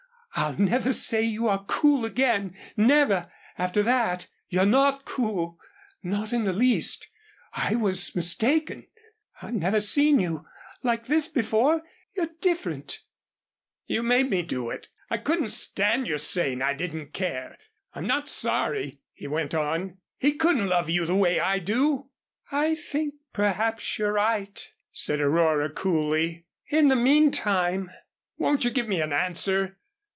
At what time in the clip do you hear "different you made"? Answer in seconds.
12.39-14.29